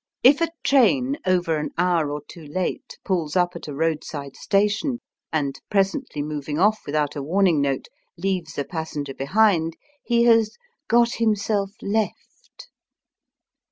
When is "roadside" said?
3.75-4.35